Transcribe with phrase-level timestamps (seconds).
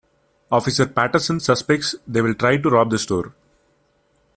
[0.51, 3.35] Officer Patterson suspects they will try to rob the store.